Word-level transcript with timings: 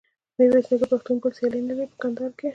میرویس 0.37 0.67
نیکه 0.71 0.87
پوهنتون 0.91 1.17
بل 1.21 1.31
سیال 1.37 1.53
نلري 1.67 1.85
په 1.91 1.97
کندهار 2.01 2.31
کښي. 2.37 2.47